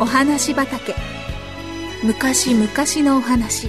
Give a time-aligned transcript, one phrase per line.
[0.00, 0.94] お話畑。
[2.02, 2.66] 昔々
[3.06, 3.68] のお話。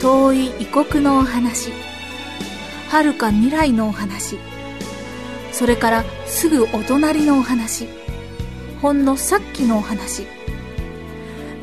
[0.00, 1.72] 遠い異国のお話。
[2.88, 4.38] 遥か未来のお話。
[5.50, 7.88] それからすぐお隣のお話。
[8.80, 10.22] ほんのさっきのお話。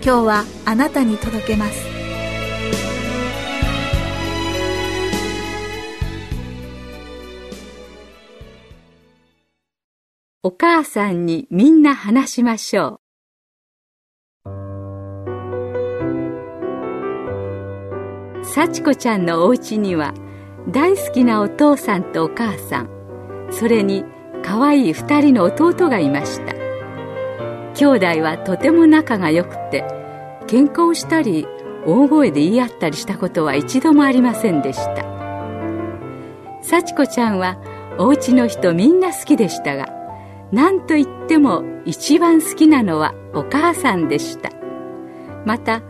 [0.03, 1.79] 今日はあなたに届けます。
[10.43, 13.04] お母さんにみんな話しましょう。
[18.53, 20.13] 幸子ちゃんのお家には
[20.69, 22.89] 大好きなお父さんとお母さん
[23.51, 24.05] それに
[24.43, 26.53] 可愛い二人の弟がいました。
[27.73, 29.83] 兄弟はとても仲が良くて
[30.47, 31.47] 喧嘩をしたり
[31.85, 35.03] 大声で言い合ったりしたことは一度もありませんでした。
[36.61, 37.57] 幸子ちゃんは
[37.97, 39.87] お家の人みんな好きでしたが
[40.51, 44.51] 何といっても一番好きなのはお母さんでした。
[45.45, 45.81] また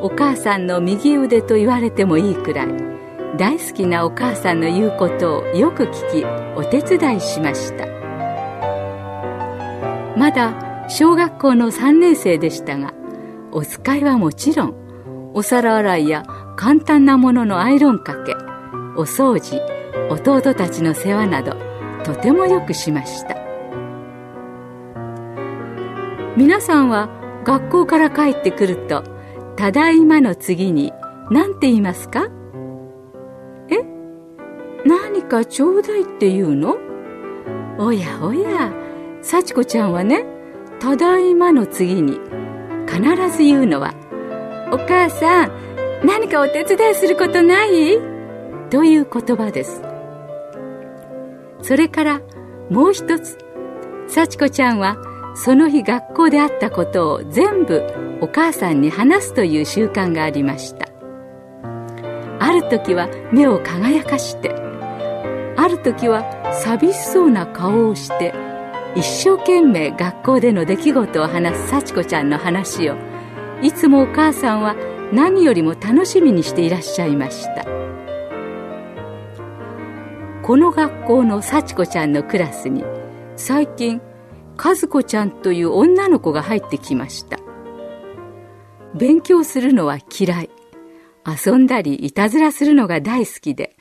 [0.00, 2.68] お母さんの右腕と言われてもいいくらい
[3.36, 6.24] 大好きなお母さんの言うことをよく聞き
[6.56, 7.86] お手伝いしました。
[10.16, 12.94] まだ小学校の3年生でしたが
[13.52, 16.24] お使いはもちろんお皿洗いや
[16.56, 18.34] 簡単なもののアイロンかけ
[18.96, 19.60] お掃除
[20.10, 21.56] 弟たちの世話など
[22.04, 23.36] とてもよくしました。
[26.36, 27.08] 皆さんは
[27.44, 29.02] 学校から帰ってくると
[29.58, 30.92] 「ただいま」の次に
[31.32, 32.28] 何て言いますか？
[33.68, 33.84] え？
[34.86, 36.76] 何かちょうだいって言うの？
[37.76, 38.72] おやおや。
[39.20, 40.24] 幸子ちゃんはね
[40.78, 42.20] 「ただいま」の次に
[42.86, 43.02] 必
[43.36, 43.94] ず言うのは
[44.70, 45.50] 「お母さん
[46.04, 47.98] 何かお手伝いすることない?」
[48.70, 49.82] という言葉です。
[51.62, 52.20] それから
[52.70, 53.36] もう一つ。
[54.06, 54.98] 幸子ちゃんは
[55.34, 57.82] その日学校であったことを全部
[58.20, 60.88] お母さんに話すという習慣がありました。
[62.40, 64.50] ある時は目を輝かして
[65.56, 68.32] ある時は寂しそうな顔をして
[68.94, 72.96] 一生懸命学校での出来事を話す幸子ちゃんの話を
[73.60, 74.76] いつもお母さんは
[75.12, 77.64] 何よりも楽しみにしていらっしゃいました。
[80.42, 82.82] この学校の幸子ちゃんのクラスに
[83.36, 84.00] 最近
[84.56, 87.37] 和子ちゃんという女の子が入ってきました。
[88.98, 90.50] 勉強するのは嫌い。
[91.24, 93.76] 遊んだりいたずらするのが大好きで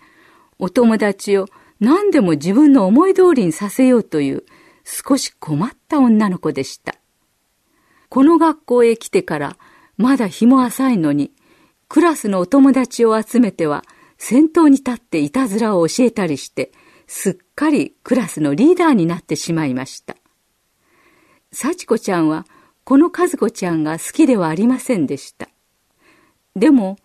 [0.59, 1.47] お友達を
[1.79, 4.43] 何でも自分の思い通りにさせようという
[4.83, 6.95] 少し困った女の子でした。
[8.09, 9.57] この学校へ来てから
[9.97, 11.31] まだ日も浅いのに
[11.87, 13.83] クラスのお友達を集めては
[14.17, 16.71] 先頭に立っていたずらを教えたりして
[17.07, 20.15] すっかりクラスのリーダーになってしまいました。
[21.51, 22.45] 幸子ちゃんは
[22.87, 25.49] この和子ちゃんが好きではありませんでした。
[26.55, 26.95] でも、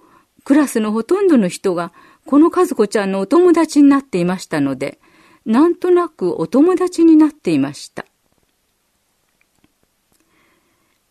[0.44, 1.92] クラスのほとんどの人が
[2.24, 5.00] この和子ちゃんのお友達になっていましたので、
[5.44, 8.06] なんとなくお友達になっていました。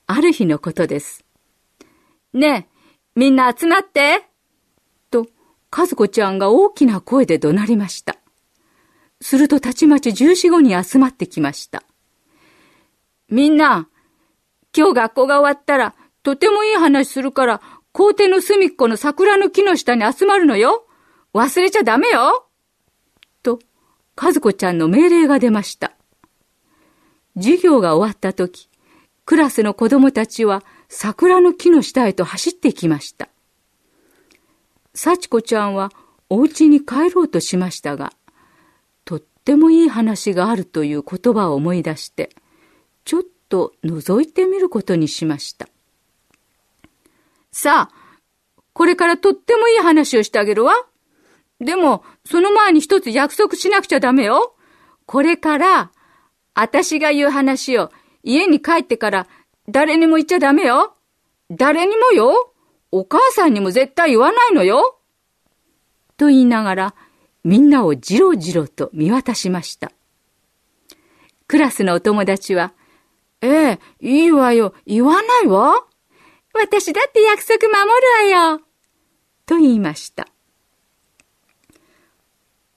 [0.07, 1.25] ある日のことです。
[2.31, 4.23] ねえ、みんな集まって
[5.09, 5.27] と、
[5.69, 8.15] 和子ちゃんが大きな声で怒鳴りました。
[9.19, 11.83] するとたちまち十四五人集まってきました。
[13.27, 13.89] みんな、
[14.75, 17.61] 今日学校が終わったら、とてもいい話するから、
[17.91, 20.85] 校庭の隅っこの桜の木の下に集まるのよ。
[21.33, 22.47] 忘れちゃダメよ。
[23.43, 23.59] と、
[24.15, 25.93] 和子ちゃんの命令が出ました。
[27.35, 28.69] 授業が終わった時、
[29.25, 33.29] クラスの子供たちは桜の木の下へと走っていきました。
[34.93, 35.91] 幸子ちゃんは
[36.29, 38.13] お家に帰ろうとしましたが、
[39.05, 42.29] とってもいい話があるという言葉を思い出して、
[43.05, 45.67] ちょっと覗いてみることにしました。
[47.51, 47.95] さあ、
[48.71, 50.73] これからとってもいい話をしてあげるわ。
[51.59, 54.55] でも、その前に一つ約束しなくちゃダメよ。
[55.05, 55.91] これから、
[56.55, 57.91] 私が言う話を
[58.23, 59.27] 家に帰ってから
[59.69, 60.95] 誰にも言っちゃダメよ。
[61.49, 62.53] 誰にもよ。
[62.91, 64.97] お母さんにも絶対言わないのよ。
[66.17, 66.95] と言いながら、
[67.43, 69.91] みんなをじろじろと見渡しました。
[71.47, 72.73] クラスのお友達は、
[73.41, 74.73] ええ、いいわよ。
[74.85, 75.85] 言わないわ？
[76.53, 77.89] 私だって約束守
[78.29, 78.61] るわよ。
[79.45, 80.27] と言いました。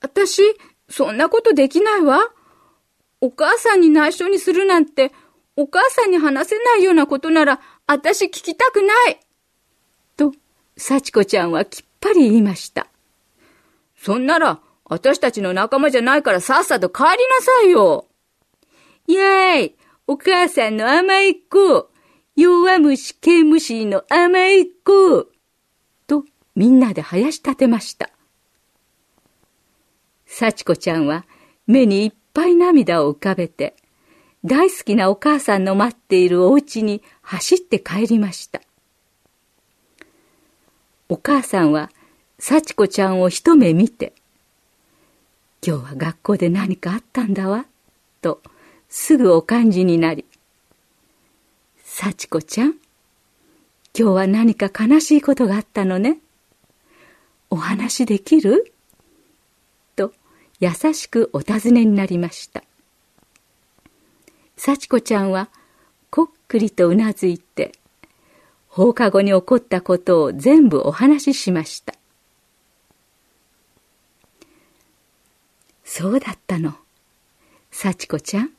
[0.01, 0.43] 私、
[0.89, 2.31] そんなことできないわ。
[3.21, 5.13] お母さんに内緒にするなんて、
[5.57, 9.21] お母さんに話せないようなことなら、私聞きたくない。
[10.17, 10.33] と、
[10.77, 12.87] 幸子ちゃんはきっぱり言いました。
[13.97, 18.07] そんなら、私たちの仲間じゃないからさっさと帰りなさいよ。
[19.07, 19.77] イェーイ
[20.07, 21.91] お母さんの甘い子。
[22.37, 25.29] 弱虫毛虫の甘い子
[26.09, 26.25] と
[26.57, 28.11] みんなで生やし立てました。
[30.27, 31.25] 幸子ちゃんは
[31.69, 33.77] 目にいっぱい涙を浮かべて、
[34.45, 38.61] 大好きなお母さんの待っているお家に走って帰りました。
[41.09, 41.91] お母さんは
[42.41, 44.13] 幸子ちゃんを一目見て、
[45.65, 47.67] 今日は学校で何かあったんだわ、
[48.21, 48.43] と
[48.89, 50.25] すぐお感じになり、
[51.85, 52.75] 幸子ちゃん、
[53.97, 56.19] 今日は何か悲しいことがあったのね。
[57.51, 58.73] お話できる？
[59.95, 60.13] と
[60.59, 62.65] 優しくお尋ねになりました。
[64.57, 65.49] 幸子ちゃんは
[66.11, 67.73] こっくりとうなずいて、
[68.69, 71.95] 放課後に起こったことを全部お話ししました。
[75.85, 76.75] そうだったの。
[77.71, 78.51] 幸子ちゃん。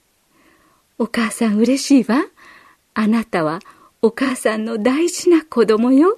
[0.98, 2.26] お母さん嬉しいわ。
[2.94, 3.60] あなたは
[4.02, 6.16] お母さんの大事な子供よ。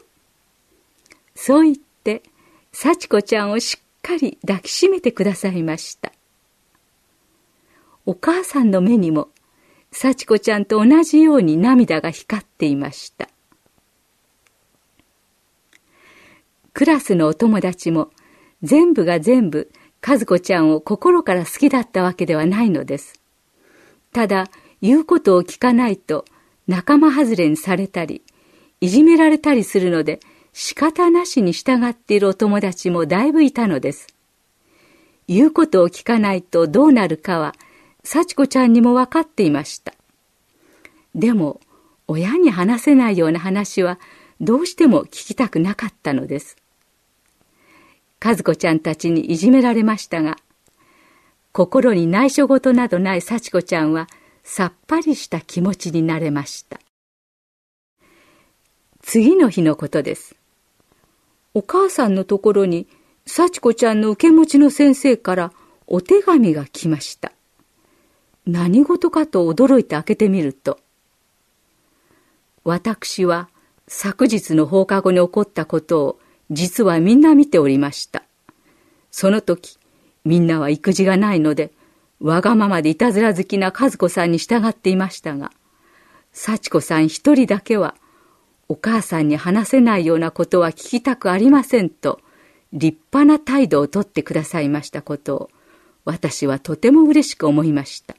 [1.35, 2.23] そう言って、
[2.71, 6.11] 幸子ちゃんをしっかり抱きしめてくださいました。
[8.05, 9.29] お母さんの目にも、
[9.91, 13.29] 幸子ちゃんと同じように涙が光っていました。
[16.73, 18.11] クラスのお友達も
[18.61, 19.71] 全部が全部
[20.05, 23.19] 和子ちゃんを心から好きだったわけではないのです。
[24.13, 24.47] ただ、
[24.81, 26.25] 言うことを聞かないと
[26.67, 28.21] 仲間外れにされたり、
[28.81, 30.19] いじめられたりするので
[30.53, 34.07] 仕方なしに従っているお友達もだいぶいたのです。
[35.27, 37.53] 言うことを聞かないとどうなるかは、
[38.03, 39.93] 幸子ちゃんにも分かっていました。
[41.13, 41.59] でも、
[42.07, 43.99] 親に話せないような話は
[44.39, 46.55] どうしても聞きたくなかったのです。
[48.23, 50.37] 和子ちゃんたちにいじめられましたが、
[51.51, 54.07] 心に内緒事などない幸子ちゃんは
[54.49, 56.79] さっぱりした気持ちになれました。
[59.01, 60.37] 次の日のことです。
[61.53, 62.87] お母さんのところに
[63.25, 65.51] 幸子ちゃんの受け持ちの先生から
[65.85, 67.33] お手紙が来ました。
[68.45, 70.79] 何事かと驚いて開けてみると、
[72.63, 73.49] 私は
[73.85, 76.19] 昨日の放課後に起こったことを
[76.51, 78.23] 実はみんな見ておりました。
[79.11, 79.77] その時、
[80.23, 81.73] みんなは育児がないので、
[82.19, 85.51] わがままでいたずら好きな和子さんに従っていましたが、
[86.31, 87.95] 幸子さん一人だけは、
[88.69, 92.19] お母さんに話せないようなことは聞きたくありませんと、
[92.73, 95.49] 立派な態度をとってくださいましたことを、
[96.05, 98.15] 私はとても嬉しく思いました。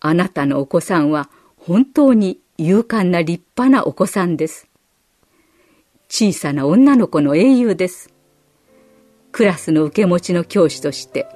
[0.00, 4.68] あなたのお子さんは本当に勇敢な立派なお子さんです。
[6.08, 8.12] 小さな女の子の英雄です。
[9.32, 11.28] クラスの受け持ちの教師として、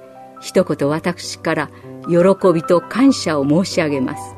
[0.43, 1.69] 一言私から
[2.05, 2.17] 喜
[2.53, 4.35] びと感謝を申し上げます。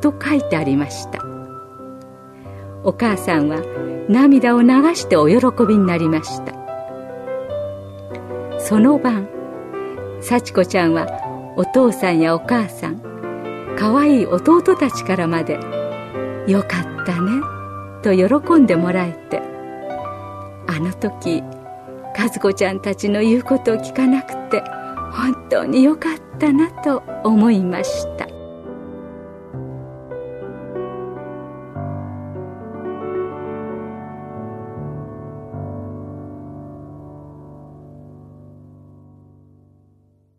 [0.00, 1.18] と書いてありました。
[2.84, 3.60] お母さんは
[4.08, 6.54] 涙を流してお喜びになりました。
[8.60, 9.28] その晩、
[10.20, 11.08] 幸子ちゃんは
[11.56, 13.00] お父さんやお母さん、
[13.76, 15.54] かわいい弟たちからまで、
[16.46, 17.42] よかったね、
[18.02, 19.42] と喜んでもらえて、
[20.68, 21.42] あの時、
[22.16, 24.62] 和子ちゃんたちの言うことを聞かなくて
[25.12, 28.27] 本当によかったなと思いました。